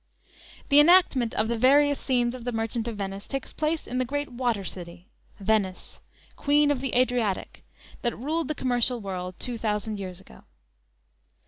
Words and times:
The 0.69 0.79
enactment 0.79 1.35
of 1.35 1.47
the 1.47 1.59
various 1.59 1.99
scenes 1.99 2.33
of 2.33 2.43
the 2.43 2.51
"Merchant 2.51 2.87
of 2.87 2.97
Venice" 2.97 3.27
takes 3.27 3.53
place 3.53 3.85
in 3.85 3.99
the 3.99 4.03
great 4.03 4.29
water 4.31 4.63
city 4.63 5.05
Venice, 5.39 5.99
"Queen 6.35 6.71
of 6.71 6.81
the 6.81 6.95
Adriatic," 6.95 7.63
that 8.01 8.17
ruled 8.17 8.47
the 8.47 8.55
commercial 8.55 8.99
world 8.99 9.35
two 9.37 9.59
thousand 9.59 9.99
years 9.99 10.19
ago. 10.19 10.45